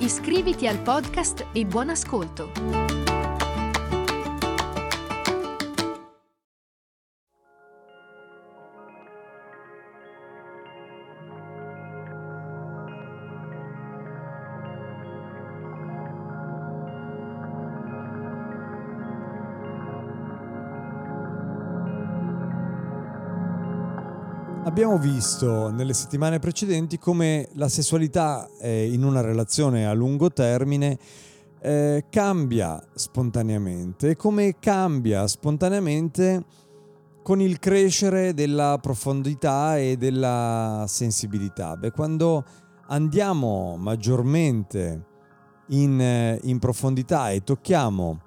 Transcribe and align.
Iscriviti 0.00 0.66
al 0.66 0.78
podcast 0.78 1.44
e 1.52 1.66
buon 1.66 1.90
ascolto! 1.90 2.79
Abbiamo 24.70 24.98
visto 24.98 25.68
nelle 25.68 25.92
settimane 25.92 26.38
precedenti 26.38 26.96
come 26.96 27.48
la 27.54 27.68
sessualità 27.68 28.48
eh, 28.60 28.88
in 28.92 29.02
una 29.02 29.20
relazione 29.20 29.84
a 29.84 29.92
lungo 29.92 30.30
termine 30.30 30.96
eh, 31.60 32.04
cambia 32.08 32.80
spontaneamente 32.94 34.10
e 34.10 34.16
come 34.16 34.60
cambia 34.60 35.26
spontaneamente 35.26 36.44
con 37.20 37.40
il 37.40 37.58
crescere 37.58 38.32
della 38.32 38.78
profondità 38.80 39.76
e 39.76 39.96
della 39.96 40.84
sensibilità. 40.86 41.76
Beh, 41.76 41.90
quando 41.90 42.44
andiamo 42.86 43.76
maggiormente 43.76 45.04
in, 45.70 46.00
eh, 46.00 46.38
in 46.44 46.60
profondità 46.60 47.30
e 47.30 47.42
tocchiamo 47.42 48.20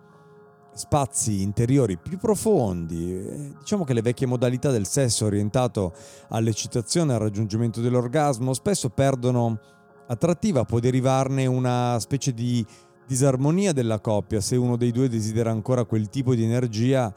spazi 0.74 1.42
interiori 1.42 1.98
più 1.98 2.18
profondi. 2.18 3.14
Eh, 3.14 3.52
diciamo 3.60 3.84
che 3.84 3.94
le 3.94 4.02
vecchie 4.02 4.28
modalità 4.28 4.72
del 4.72 4.88
sesso 4.88 5.26
orientato 5.26 5.94
all'eccitazione 6.30 7.14
al 7.14 7.20
raggiungimento 7.20 7.82
dell'orgasmo 7.82 8.54
spesso 8.54 8.90
perdono 8.90 9.60
attrattiva, 10.08 10.66
può 10.66 10.80
derivarne 10.80 11.46
una 11.46 11.98
specie 12.00 12.34
di 12.34 12.66
disarmonia 13.06 13.74
della 13.74 14.00
coppia 14.00 14.42
se 14.42 14.56
uno 14.56 14.78
dei 14.78 14.92
due 14.92 15.10
desidera 15.10 15.52
ancora 15.52 15.86
quel 15.86 16.10
tipo 16.10 16.36
di 16.36 16.44
energia 16.44 17.14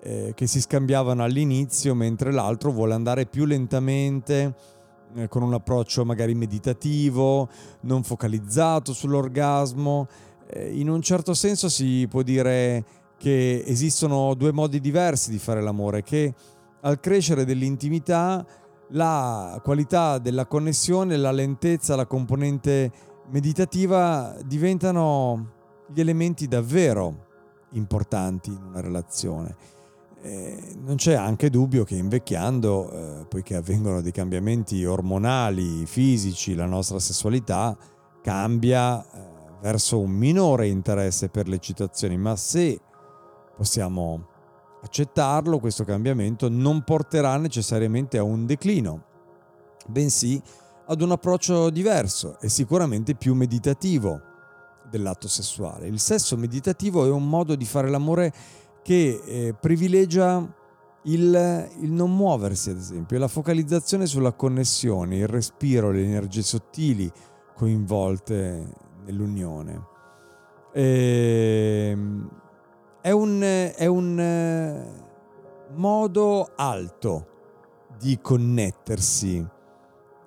eh, 0.00 0.32
che 0.34 0.46
si 0.46 0.60
scambiavano 0.60 1.22
all'inizio 1.22 1.94
mentre 1.94 2.32
l'altro 2.32 2.70
vuole 2.70 2.94
andare 2.94 3.26
più 3.26 3.44
lentamente 3.44 4.54
eh, 5.14 5.28
con 5.28 5.42
un 5.42 5.54
approccio 5.54 6.04
magari 6.04 6.34
meditativo, 6.34 7.48
non 7.82 8.02
focalizzato 8.02 8.92
sull'orgasmo. 8.92 10.06
Eh, 10.50 10.78
in 10.78 10.88
un 10.88 11.02
certo 11.02 11.34
senso 11.34 11.68
si 11.68 12.06
può 12.08 12.22
dire 12.22 12.84
che 13.18 13.62
esistono 13.66 14.34
due 14.34 14.52
modi 14.52 14.80
diversi 14.80 15.30
di 15.30 15.38
fare 15.38 15.60
l'amore, 15.60 16.02
che 16.02 16.34
al 16.80 17.00
crescere 17.00 17.44
dell'intimità 17.44 18.46
la 18.90 19.60
qualità 19.62 20.18
della 20.18 20.46
connessione, 20.46 21.16
la 21.16 21.32
lentezza, 21.32 21.96
la 21.96 22.06
componente 22.06 22.90
meditativa 23.30 24.34
diventano 24.44 25.52
gli 25.92 26.00
elementi 26.00 26.46
davvero 26.46 27.26
importanti 27.72 28.50
in 28.50 28.62
una 28.62 28.80
relazione. 28.80 29.56
Eh, 30.20 30.74
non 30.82 30.96
c'è 30.96 31.14
anche 31.14 31.50
dubbio 31.50 31.84
che 31.84 31.96
invecchiando, 31.96 32.90
eh, 32.90 33.26
poiché 33.26 33.56
avvengono 33.56 34.00
dei 34.00 34.12
cambiamenti 34.12 34.84
ormonali, 34.84 35.84
fisici, 35.86 36.54
la 36.54 36.66
nostra 36.66 36.98
sessualità 36.98 37.76
cambia 38.22 39.04
eh, 39.04 39.37
verso 39.60 39.98
un 39.98 40.10
minore 40.10 40.68
interesse 40.68 41.28
per 41.28 41.48
le 41.48 41.58
citazioni, 41.58 42.16
ma 42.16 42.36
se 42.36 42.80
possiamo 43.56 44.26
accettarlo, 44.82 45.58
questo 45.58 45.84
cambiamento 45.84 46.48
non 46.48 46.82
porterà 46.82 47.36
necessariamente 47.36 48.18
a 48.18 48.22
un 48.22 48.46
declino, 48.46 49.04
bensì 49.86 50.40
ad 50.86 51.00
un 51.02 51.10
approccio 51.10 51.70
diverso 51.70 52.38
e 52.40 52.48
sicuramente 52.48 53.14
più 53.14 53.34
meditativo 53.34 54.20
dell'atto 54.88 55.28
sessuale. 55.28 55.86
Il 55.86 56.00
sesso 56.00 56.36
meditativo 56.36 57.04
è 57.04 57.10
un 57.10 57.28
modo 57.28 57.54
di 57.56 57.64
fare 57.64 57.90
l'amore 57.90 58.32
che 58.82 59.20
eh, 59.24 59.54
privilegia 59.58 60.46
il, 61.02 61.70
il, 61.80 61.90
non 61.90 62.14
muoversi, 62.14 62.70
ad 62.70 62.78
esempio, 62.78 63.18
la 63.18 63.28
focalizzazione 63.28 64.06
sulla 64.06 64.32
connessione, 64.32 65.16
il 65.16 65.28
respiro, 65.28 65.90
le 65.90 66.02
energie 66.02 66.42
sottili 66.42 67.10
coinvolte 67.54 68.86
nell'unione. 69.08 69.86
E, 70.72 71.88
ehm, 71.90 72.30
è 73.00 73.10
un, 73.10 73.40
è 73.74 73.86
un 73.86 74.20
eh, 74.20 75.06
modo 75.74 76.50
alto 76.54 77.26
di 77.98 78.18
connettersi 78.20 79.46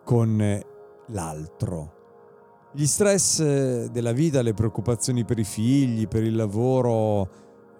con 0.03 0.63
l'altro. 1.07 1.99
Gli 2.73 2.85
stress 2.85 3.39
eh, 3.39 3.89
della 3.91 4.13
vita, 4.13 4.41
le 4.41 4.53
preoccupazioni 4.53 5.25
per 5.25 5.37
i 5.37 5.43
figli, 5.43 6.07
per 6.07 6.23
il 6.23 6.35
lavoro, 6.35 7.29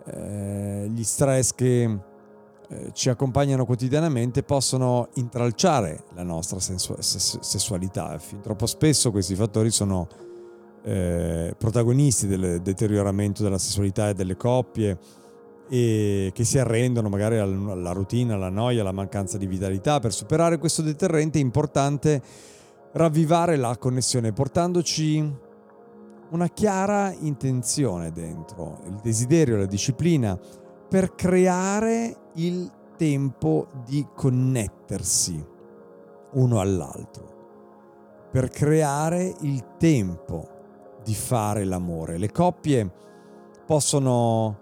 eh, 0.06 0.88
gli 0.90 1.04
stress 1.04 1.54
che 1.54 1.84
eh, 1.84 2.92
ci 2.94 3.10
accompagnano 3.10 3.66
quotidianamente 3.66 4.44
possono 4.44 5.10
intralciare 5.16 6.04
la 6.14 6.24
nostra 6.24 6.60
sensu- 6.60 7.00
sessualità. 7.00 8.18
Fin 8.18 8.42
troppo 8.42 8.66
spesso 8.66 9.12
questi 9.12 9.36
fattori 9.36 9.72
sono 9.72 10.08
eh, 10.84 11.56
protagonisti 11.58 12.28
del 12.28 12.62
deterioramento 12.62 13.44
della 13.44 13.58
sessualità 13.58 14.10
e 14.10 14.14
delle 14.14 14.36
coppie 14.36 14.98
e 15.70 16.32
che 16.34 16.44
si 16.44 16.60
arrendono 16.60 17.08
magari 17.08 17.38
alla 17.38 17.92
routine, 17.94 18.34
alla 18.34 18.50
noia, 18.50 18.82
alla 18.82 18.92
mancanza 18.92 19.38
di 19.38 19.48
vitalità. 19.48 20.00
Per 20.00 20.14
superare 20.14 20.58
questo 20.58 20.82
deterrente 20.82 21.40
è 21.40 21.42
importante 21.42 22.22
ravvivare 22.94 23.56
la 23.56 23.78
connessione 23.78 24.34
portandoci 24.34 25.50
una 26.32 26.48
chiara 26.50 27.14
intenzione 27.20 28.12
dentro, 28.12 28.80
il 28.86 29.00
desiderio, 29.02 29.58
la 29.58 29.66
disciplina 29.66 30.38
per 30.90 31.16
creare 31.16 32.18
il 32.36 32.70
tempo 32.98 33.68
di 33.86 34.06
connettersi 34.14 35.46
uno 36.34 36.60
all'altro, 36.60 38.28
per 38.30 38.50
creare 38.50 39.34
il 39.42 39.76
tempo 39.78 40.51
di 41.04 41.14
fare 41.14 41.64
l'amore. 41.64 42.18
Le 42.18 42.32
coppie 42.32 42.90
possono 43.66 44.58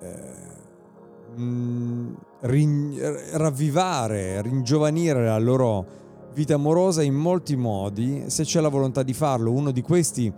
eh, 0.00 1.38
mm, 1.38 2.14
rin- 2.42 3.20
ravvivare, 3.32 4.42
ringiovanire 4.42 5.24
la 5.24 5.38
loro 5.38 6.02
vita 6.34 6.54
amorosa 6.54 7.02
in 7.02 7.14
molti 7.14 7.56
modi 7.56 8.24
se 8.26 8.44
c'è 8.44 8.60
la 8.60 8.68
volontà 8.68 9.02
di 9.02 9.14
farlo. 9.14 9.52
Uno 9.52 9.70
di 9.70 9.82
questi 9.82 10.32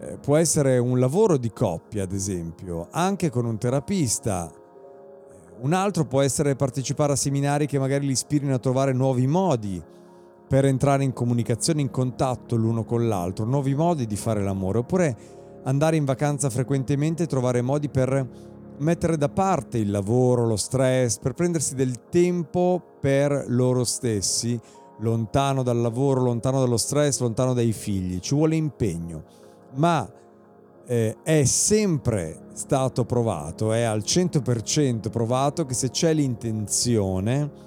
eh, 0.00 0.18
può 0.18 0.36
essere 0.36 0.78
un 0.78 0.98
lavoro 0.98 1.36
di 1.36 1.50
coppia, 1.50 2.04
ad 2.04 2.12
esempio, 2.12 2.88
anche 2.90 3.30
con 3.30 3.44
un 3.44 3.58
terapista. 3.58 4.50
Un 5.60 5.72
altro 5.72 6.04
può 6.04 6.20
essere 6.20 6.54
partecipare 6.54 7.12
a 7.12 7.16
seminari 7.16 7.66
che 7.66 7.80
magari 7.80 8.06
li 8.06 8.12
ispirino 8.12 8.54
a 8.54 8.58
trovare 8.58 8.92
nuovi 8.92 9.26
modi 9.26 9.82
per 10.48 10.64
entrare 10.64 11.04
in 11.04 11.12
comunicazione, 11.12 11.82
in 11.82 11.90
contatto 11.90 12.56
l'uno 12.56 12.84
con 12.84 13.06
l'altro, 13.06 13.44
nuovi 13.44 13.74
modi 13.74 14.06
di 14.06 14.16
fare 14.16 14.42
l'amore, 14.42 14.78
oppure 14.78 15.16
andare 15.64 15.96
in 15.96 16.06
vacanza 16.06 16.48
frequentemente 16.48 17.24
e 17.24 17.26
trovare 17.26 17.60
modi 17.60 17.90
per 17.90 18.26
mettere 18.78 19.16
da 19.16 19.28
parte 19.28 19.78
il 19.78 19.90
lavoro, 19.90 20.46
lo 20.46 20.56
stress, 20.56 21.18
per 21.18 21.34
prendersi 21.34 21.74
del 21.74 22.08
tempo 22.08 22.82
per 23.00 23.44
loro 23.48 23.84
stessi, 23.84 24.58
lontano 25.00 25.62
dal 25.62 25.78
lavoro, 25.78 26.22
lontano 26.22 26.60
dallo 26.60 26.76
stress, 26.76 27.20
lontano 27.20 27.52
dai 27.52 27.72
figli. 27.72 28.18
Ci 28.18 28.34
vuole 28.34 28.56
impegno, 28.56 29.24
ma 29.74 30.08
eh, 30.86 31.16
è 31.22 31.44
sempre 31.44 32.46
stato 32.54 33.04
provato, 33.04 33.72
è 33.72 33.82
al 33.82 34.00
100% 34.00 35.10
provato 35.10 35.66
che 35.66 35.74
se 35.74 35.90
c'è 35.90 36.14
l'intenzione, 36.14 37.66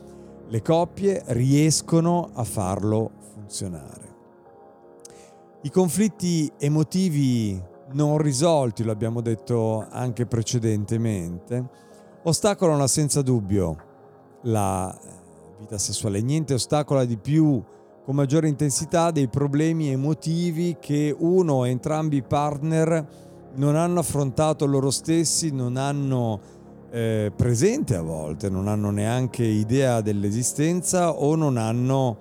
le 0.51 0.61
coppie 0.61 1.23
riescono 1.27 2.29
a 2.33 2.43
farlo 2.43 3.11
funzionare. 3.33 4.09
I 5.61 5.69
conflitti 5.69 6.51
emotivi 6.57 7.61
non 7.93 8.17
risolti, 8.17 8.83
lo 8.83 8.91
abbiamo 8.91 9.21
detto 9.21 9.87
anche 9.89 10.25
precedentemente, 10.25 11.69
ostacolano 12.23 12.85
senza 12.87 13.21
dubbio 13.21 13.77
la 14.41 14.93
vita 15.57 15.77
sessuale. 15.77 16.21
Niente 16.21 16.53
ostacola 16.53 17.05
di 17.05 17.17
più 17.17 17.63
con 18.03 18.15
maggiore 18.15 18.49
intensità 18.49 19.11
dei 19.11 19.29
problemi 19.29 19.89
emotivi 19.89 20.75
che 20.81 21.15
uno 21.17 21.53
o 21.53 21.67
entrambi 21.67 22.17
i 22.17 22.23
partner 22.23 23.07
non 23.55 23.77
hanno 23.77 23.99
affrontato 23.99 24.65
loro 24.65 24.89
stessi, 24.89 25.53
non 25.53 25.77
hanno 25.77 26.39
eh, 26.91 27.31
presente 27.35 27.95
a 27.95 28.01
volte, 28.01 28.49
non 28.49 28.67
hanno 28.67 28.91
neanche 28.91 29.43
idea 29.43 30.01
dell'esistenza 30.01 31.11
o 31.11 31.35
non 31.35 31.57
hanno 31.57 32.17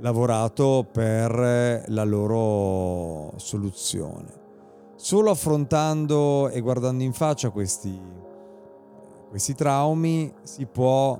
lavorato 0.00 0.86
per 0.90 1.84
la 1.86 2.04
loro 2.04 3.32
soluzione. 3.36 4.38
Solo 4.96 5.30
affrontando 5.30 6.50
e 6.50 6.60
guardando 6.60 7.02
in 7.02 7.14
faccia 7.14 7.48
questi, 7.48 7.98
questi 9.30 9.54
traumi 9.54 10.32
si 10.42 10.66
può 10.66 11.18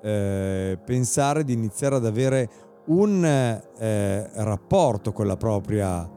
eh, 0.00 0.78
pensare 0.84 1.42
di 1.42 1.52
iniziare 1.52 1.96
ad 1.96 2.06
avere 2.06 2.48
un 2.86 3.24
eh, 3.24 4.30
rapporto 4.34 5.12
con 5.12 5.26
la 5.26 5.36
propria 5.36 6.08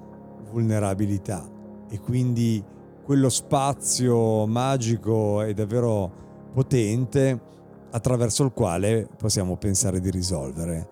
vulnerabilità 0.52 1.44
e 1.90 2.00
quindi 2.00 2.64
quello 3.10 3.30
spazio 3.30 4.46
magico 4.46 5.42
e 5.42 5.56
davvero 5.56 6.52
potente 6.54 7.42
attraverso 7.90 8.44
il 8.44 8.52
quale 8.52 9.10
possiamo 9.18 9.58
pensare 9.58 10.00
di 10.00 10.12
risolvere 10.12 10.90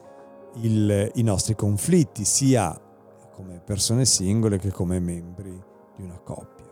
il, 0.61 1.11
i 1.13 1.21
nostri 1.21 1.53
conflitti, 1.53 2.25
sia 2.25 2.75
come 3.35 3.61
persone 3.63 4.05
singole 4.05 4.57
che 4.57 4.71
come 4.71 4.99
membri 4.99 5.63
di 5.95 6.01
una 6.01 6.17
coppia. 6.17 6.65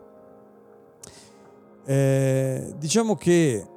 Eh, 1.86 2.74
diciamo 2.80 3.14
che 3.14 3.68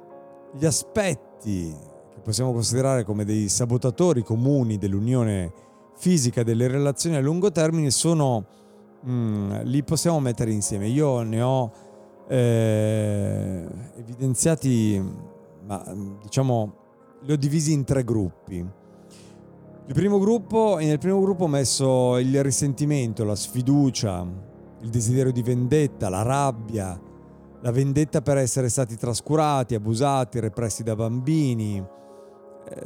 gli 0.51 0.65
aspetti 0.65 1.71
che 2.11 2.19
possiamo 2.21 2.51
considerare 2.51 3.03
come 3.03 3.25
dei 3.25 3.47
sabotatori 3.47 4.23
comuni 4.23 4.79
dell'unione 4.79 5.53
fisica 5.97 6.41
delle 6.41 6.67
relazioni 6.67 7.15
a 7.15 7.21
lungo 7.21 7.51
termine 7.51 7.91
sono 7.91 8.57
mm, 9.07 9.61
li 9.63 9.83
possiamo 9.83 10.19
mettere 10.19 10.51
insieme. 10.51 10.87
Io 10.87 11.21
ne 11.21 11.41
ho 11.41 11.71
eh, 12.27 13.67
evidenziati, 13.97 15.03
ma 15.65 15.83
diciamo, 16.21 16.73
li 17.21 17.33
ho 17.33 17.37
divisi 17.37 17.73
in 17.73 17.83
tre 17.83 18.03
gruppi. 18.03 18.57
Il 18.57 19.95
primo 19.95 20.19
gruppo, 20.19 20.77
nel 20.79 20.99
primo 20.99 21.19
gruppo 21.19 21.45
ho 21.45 21.47
messo 21.47 22.17
il 22.19 22.43
risentimento, 22.43 23.23
la 23.23 23.35
sfiducia, 23.35 24.25
il 24.81 24.89
desiderio 24.89 25.31
di 25.31 25.41
vendetta, 25.41 26.09
la 26.09 26.21
rabbia, 26.21 26.99
la 27.61 27.71
vendetta 27.71 28.21
per 28.21 28.37
essere 28.37 28.69
stati 28.69 28.95
trascurati, 28.95 29.73
abusati, 29.73 30.39
repressi 30.39 30.83
da 30.83 30.95
bambini, 30.95 31.83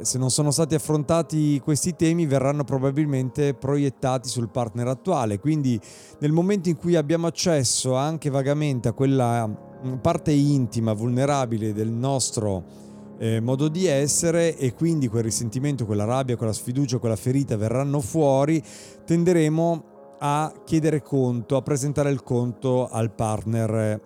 se 0.00 0.18
non 0.18 0.30
sono 0.30 0.50
stati 0.50 0.74
affrontati 0.74 1.60
questi 1.62 1.94
temi 1.94 2.26
verranno 2.26 2.64
probabilmente 2.64 3.54
proiettati 3.54 4.28
sul 4.28 4.48
partner 4.48 4.88
attuale. 4.88 5.38
Quindi 5.38 5.80
nel 6.20 6.32
momento 6.32 6.68
in 6.68 6.76
cui 6.76 6.96
abbiamo 6.96 7.26
accesso 7.26 7.94
anche 7.94 8.30
vagamente 8.30 8.88
a 8.88 8.92
quella 8.92 9.46
mm, 9.46 9.94
parte 9.96 10.32
intima, 10.32 10.92
vulnerabile 10.92 11.72
del 11.72 11.90
nostro 11.90 12.82
eh, 13.18 13.40
modo 13.40 13.68
di 13.68 13.86
essere 13.86 14.56
e 14.56 14.74
quindi 14.74 15.08
quel 15.08 15.22
risentimento, 15.22 15.86
quella 15.86 16.04
rabbia, 16.04 16.36
quella 16.36 16.52
sfiducia, 16.52 16.98
quella 16.98 17.16
ferita 17.16 17.56
verranno 17.56 18.00
fuori, 18.00 18.62
tenderemo 19.04 19.84
a 20.18 20.52
chiedere 20.64 21.02
conto, 21.02 21.56
a 21.56 21.62
presentare 21.62 22.10
il 22.10 22.22
conto 22.22 22.88
al 22.88 23.12
partner 23.12 24.00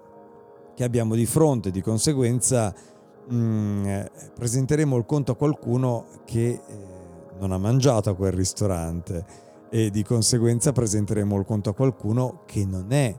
che 0.74 0.84
abbiamo 0.84 1.14
di 1.14 1.26
fronte. 1.26 1.70
Di 1.70 1.80
conseguenza 1.80 2.74
mm, 3.32 4.00
presenteremo 4.34 4.96
il 4.96 5.04
conto 5.04 5.32
a 5.32 5.36
qualcuno 5.36 6.06
che 6.24 6.48
eh, 6.48 6.60
non 7.38 7.52
ha 7.52 7.58
mangiato 7.58 8.10
a 8.10 8.14
quel 8.14 8.32
ristorante 8.32 9.46
e 9.70 9.90
di 9.90 10.02
conseguenza 10.02 10.72
presenteremo 10.72 11.36
il 11.38 11.44
conto 11.44 11.70
a 11.70 11.74
qualcuno 11.74 12.42
che 12.46 12.64
non 12.64 12.92
è 12.92 13.14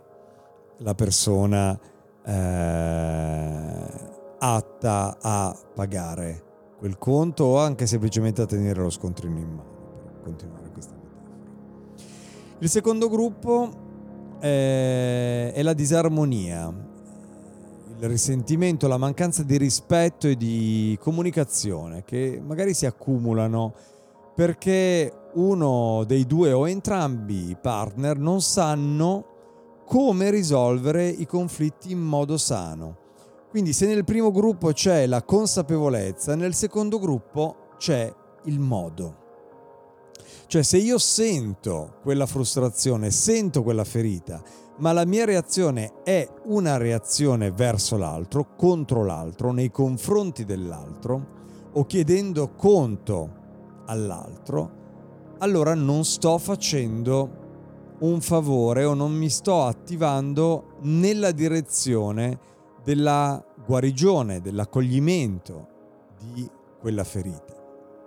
la 0.78 0.96
persona 0.96 1.80
eh, 2.26 3.84
atta 4.40 5.18
a 5.22 5.56
pagare 5.76 6.44
quel 6.78 6.98
conto 6.98 7.44
o 7.44 7.58
anche 7.58 7.86
semplicemente 7.86 8.42
a 8.42 8.46
tenere 8.46 8.82
lo 8.82 8.90
scontrino 8.90 9.38
in 9.38 9.50
mano 9.50 10.02
per 10.06 10.22
continuare 10.22 10.70
questa 10.72 10.94
metafora. 10.96 12.08
Il 12.60 12.70
secondo 12.70 13.10
gruppo 13.10 13.70
è, 14.40 15.52
è 15.54 15.62
la 15.62 15.74
disarmonia, 15.74 16.74
il 18.02 18.08
risentimento, 18.08 18.88
la 18.88 18.98
mancanza 18.98 19.44
di 19.44 19.58
rispetto 19.58 20.28
e 20.28 20.38
di 20.38 20.98
comunicazione 21.02 22.04
che 22.06 22.42
magari 22.42 22.74
si 22.74 22.86
accumulano 22.86 23.74
perché 24.34 25.12
uno 25.34 26.06
dei 26.06 26.26
due 26.26 26.54
o 26.54 26.68
entrambi 26.68 27.50
i 27.50 27.58
partner 27.60 28.18
non 28.18 28.42
sanno 28.42 29.26
come 29.86 30.30
risolvere 30.30 31.10
i 31.10 31.26
conflitti 31.26 31.92
in 31.92 32.00
modo 32.00 32.38
sano. 32.38 32.98
Quindi 33.50 33.74
se 33.74 33.86
nel 33.86 34.06
primo 34.06 34.32
gruppo 34.32 34.72
c'è 34.72 35.06
la 35.06 35.24
consapevolezza, 35.24 36.36
nel 36.36 36.54
secondo 36.54 37.00
gruppo 37.00 37.72
c'è 37.78 38.14
il 38.44 38.60
modo. 38.60 39.29
Cioè 40.48 40.64
se 40.64 40.78
io 40.78 40.98
sento 40.98 41.98
quella 42.02 42.26
frustrazione, 42.26 43.12
sento 43.12 43.64
quella 43.64 43.84
ferita, 43.84 44.42
ma 44.78 44.92
la 44.94 45.06
mia 45.06 45.26
reazione 45.26 46.02
è 46.04 46.28
una 46.46 46.78
reazione 46.78 47.52
verso 47.52 47.98
l'altro, 47.98 48.56
contro 48.56 49.04
l'altro, 49.04 49.52
nei 49.52 49.72
confronti 49.72 50.46
dell'altro, 50.46 51.38
o 51.74 51.86
chiedendo 51.86 52.54
conto 52.56 53.38
all'altro, 53.86 54.78
allora 55.40 55.74
non 55.74 56.04
sto 56.06 56.38
facendo 56.38 57.38
un 58.00 58.22
favore 58.22 58.86
o 58.86 58.94
non 58.94 59.12
mi 59.12 59.30
sto 59.30 59.64
attivando 59.64 60.78
nella 60.82 61.32
direzione 61.32 62.40
della 62.84 63.44
guarigione, 63.66 64.42
dell'accoglimento 64.42 65.68
di 66.34 66.50
quella 66.80 67.04
ferita. 67.04 67.58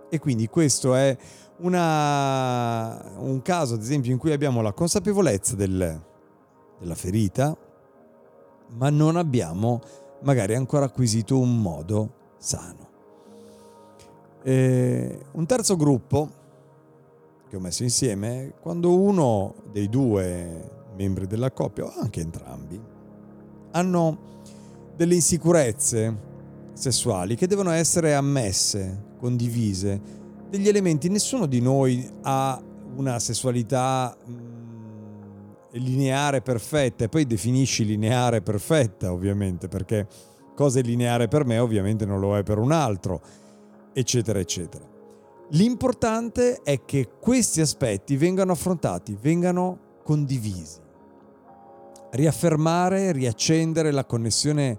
E 0.08 0.18
quindi 0.18 0.48
questo 0.48 0.94
è 0.94 1.16
una, 1.62 3.12
un 3.18 3.40
caso, 3.42 3.74
ad 3.74 3.80
esempio, 3.80 4.12
in 4.12 4.18
cui 4.18 4.32
abbiamo 4.32 4.60
la 4.62 4.72
consapevolezza 4.72 5.54
del, 5.54 6.00
della 6.78 6.94
ferita, 6.94 7.56
ma 8.74 8.90
non 8.90 9.16
abbiamo 9.16 9.80
magari 10.22 10.54
ancora 10.54 10.86
acquisito 10.86 11.38
un 11.38 11.60
modo 11.60 12.14
sano. 12.38 12.90
E 14.42 15.20
un 15.32 15.46
terzo 15.46 15.76
gruppo 15.76 16.40
che 17.48 17.56
ho 17.56 17.60
messo 17.60 17.82
insieme 17.82 18.54
quando 18.60 18.96
uno 18.98 19.54
dei 19.70 19.88
due 19.88 20.70
membri 20.96 21.26
della 21.26 21.50
coppia, 21.52 21.84
o 21.84 21.92
anche 22.00 22.20
entrambi, 22.20 22.80
hanno 23.72 24.18
delle 24.96 25.14
insicurezze 25.14 26.30
sessuali 26.72 27.36
che 27.36 27.46
devono 27.46 27.70
essere 27.70 28.14
ammesse, 28.14 29.10
condivise, 29.18 30.21
degli 30.52 30.68
elementi. 30.68 31.08
Nessuno 31.08 31.46
di 31.46 31.62
noi 31.62 32.06
ha 32.22 32.62
una 32.96 33.18
sessualità 33.18 34.14
lineare 35.70 36.42
perfetta 36.42 37.04
e 37.04 37.08
poi 37.08 37.26
definisci 37.26 37.86
lineare 37.86 38.42
perfetta 38.42 39.10
ovviamente 39.10 39.68
perché 39.68 40.06
cosa 40.54 40.80
è 40.80 40.82
lineare 40.82 41.28
per 41.28 41.46
me 41.46 41.58
ovviamente 41.58 42.04
non 42.04 42.20
lo 42.20 42.36
è 42.36 42.42
per 42.42 42.58
un 42.58 42.70
altro 42.70 43.22
eccetera 43.94 44.38
eccetera. 44.38 44.86
L'importante 45.52 46.60
è 46.62 46.84
che 46.84 47.08
questi 47.18 47.62
aspetti 47.62 48.18
vengano 48.18 48.52
affrontati, 48.52 49.16
vengano 49.18 50.00
condivisi. 50.04 50.80
Riaffermare, 52.10 53.12
riaccendere 53.12 53.90
la 53.90 54.04
connessione 54.04 54.78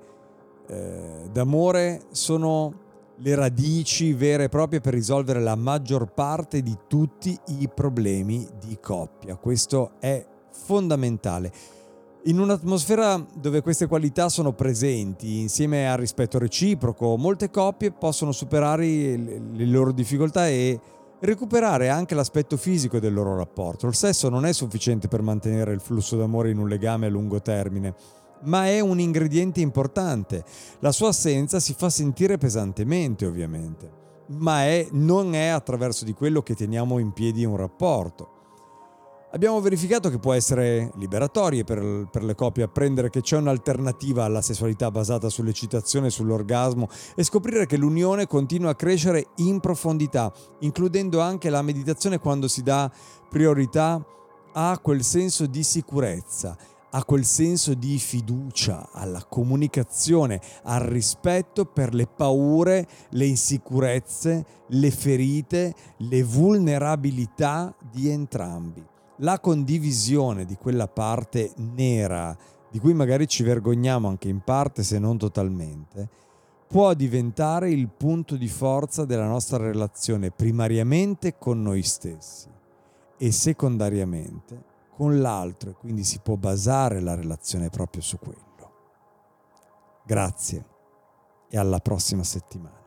eh, 0.68 1.30
d'amore 1.32 2.04
sono 2.12 2.83
le 3.18 3.36
radici 3.36 4.14
vere 4.14 4.46
e 4.46 4.50
proprie 4.50 4.82
per 4.82 4.94
risolvere 4.94 5.40
la 5.40 5.56
maggior 5.56 6.14
parte 6.14 6.62
di 6.62 6.76
tutti 6.88 7.38
i 7.60 7.70
problemi 7.74 8.48
di 8.60 8.78
coppia. 8.82 9.36
Questo 9.36 9.92
è 10.00 10.26
fondamentale. 10.52 11.52
In 12.26 12.40
un'atmosfera 12.40 13.24
dove 13.36 13.62
queste 13.62 13.86
qualità 13.86 14.30
sono 14.30 14.54
presenti, 14.54 15.42
insieme 15.42 15.92
al 15.92 15.98
rispetto 15.98 16.40
reciproco, 16.40 17.18
molte 17.18 17.50
coppie 17.50 17.92
possono 17.92 18.32
superare 18.32 18.86
le 18.86 19.66
loro 19.66 19.92
difficoltà 19.92 20.48
e 20.48 20.80
recuperare 21.20 21.90
anche 21.90 22.16
l'aspetto 22.16 22.56
fisico 22.56 23.00
del 23.00 23.14
loro 23.14 23.36
rapporto. 23.36 23.88
Il 23.88 23.96
sesso 23.96 24.30
non 24.30 24.46
è 24.46 24.54
sufficiente 24.54 25.08
per 25.08 25.22
mantenere 25.22 25.74
il 25.74 25.82
flusso 25.82 26.16
d'amore 26.16 26.50
in 26.50 26.60
un 26.60 26.68
legame 26.68 27.08
a 27.08 27.10
lungo 27.10 27.42
termine, 27.42 27.94
ma 28.46 28.68
è 28.68 28.80
un 28.80 29.00
ingrediente 29.00 29.62
importante. 29.62 30.44
La 30.80 30.92
sua 30.92 31.10
assenza 31.10 31.60
si 31.60 31.74
fa 31.78 31.90
sentire 31.90 32.38
pesantemente, 32.38 33.26
ovviamente, 33.26 33.92
ma 34.28 34.64
è, 34.66 34.88
non 34.92 35.36
è 35.36 35.48
attraverso 35.48 36.06
di 36.06 36.14
quello 36.14 36.42
che 36.42 36.56
teniamo 36.56 37.00
in 37.00 37.12
piedi 37.12 37.46
un 37.46 37.58
rapporto. 37.58 38.34
Abbiamo 39.34 39.60
verificato 39.62 40.12
che 40.12 40.20
può 40.20 40.34
essere 40.34 40.92
liberatorio 40.98 41.64
per, 41.64 42.08
per, 42.12 42.24
le 42.24 42.36
coppie 42.36 42.66
apprendere 42.66 43.10
che 43.10 43.22
c'è 43.22 43.36
un'alternativa 43.38 44.24
alla 44.24 44.44
sessualità 44.44 44.92
basata 44.92 45.28
sull'eccitazione 45.28 46.08
e 46.08 46.12
sull'orgasmo 46.12 46.88
e 47.16 47.24
scoprire 47.24 47.66
che 47.66 47.76
l'unione 47.76 48.28
continua 48.28 48.70
a 48.70 48.76
crescere 48.76 49.30
in 49.38 49.60
profondità, 49.60 50.32
includendo 50.60 51.20
anche 51.20 51.50
la 51.50 51.64
meditazione 51.64 52.20
quando 52.20 52.48
si 52.48 52.62
dà 52.62 52.92
priorità 53.28 54.06
a 54.54 54.78
quel 54.80 55.04
senso 55.04 55.48
di 55.48 55.64
sicurezza, 55.64 56.56
a 56.96 57.04
quel 57.06 57.26
senso 57.26 57.74
di 57.74 57.98
fiducia, 57.98 58.90
alla 58.92 59.24
comunicazione, 59.24 60.40
al 60.64 60.82
rispetto 60.82 61.66
per 61.66 61.94
le 61.94 62.06
paure, 62.06 62.88
le 63.10 63.26
insicurezze, 63.26 64.46
le 64.68 64.92
ferite, 64.92 65.74
le 65.98 66.24
vulnerabilità 66.24 67.76
di 67.92 68.10
entrambi. 68.10 68.86
La 69.18 69.40
condivisione 69.40 70.46
di 70.46 70.56
quella 70.56 70.88
parte 70.88 71.54
nera, 71.56 72.36
di 72.70 72.80
cui 72.80 72.94
magari 72.94 73.28
ci 73.28 73.44
vergogniamo 73.44 74.08
anche 74.08 74.30
in 74.30 74.42
parte 74.42 74.84
se 74.84 75.00
non 75.00 75.18
totalmente, 75.18 76.10
può 76.68 76.94
diventare 76.94 77.72
il 77.72 77.90
punto 77.90 78.36
di 78.36 78.48
forza 78.48 79.06
della 79.06 79.28
nostra 79.28 79.58
relazione 79.58 80.32
primariamente 80.32 81.38
con 81.38 81.62
noi 81.62 81.82
stessi 81.82 82.50
e 83.18 83.32
secondariamente 83.32 84.72
con 84.96 85.20
l'altro 85.20 85.72
e 85.72 85.74
quindi 85.74 86.04
si 86.04 86.20
può 86.20 86.36
basare 86.36 87.00
la 87.00 87.16
relazione 87.16 87.70
proprio 87.70 88.02
su 88.02 88.18
quello. 88.20 88.42
Grazie 90.06 90.66
e 91.50 91.58
alla 91.58 91.80
prossima 91.80 92.24
settimana. 92.24 92.82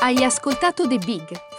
Hai 0.00 0.24
ascoltato 0.24 0.88
The 0.88 0.96
Big 0.98 1.47